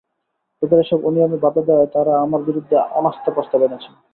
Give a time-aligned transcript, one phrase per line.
[0.61, 3.93] তাঁদের এসব অনিয়মে বাধা দেওয়ায় তাঁরা আমার বিরুদ্ধে অনাস্থা প্রস্তাব এনেছেন।